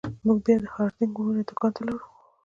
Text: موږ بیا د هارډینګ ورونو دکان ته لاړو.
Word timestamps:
موږ 0.25 0.37
بیا 0.45 0.55
د 0.61 0.65
هارډینګ 0.73 1.13
ورونو 1.15 1.41
دکان 1.49 1.71
ته 1.75 1.81
لاړو. 1.87 2.07